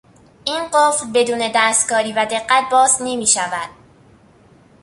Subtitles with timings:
[0.45, 3.69] این قفل بدون دستکاری و دقت باز نمیشود.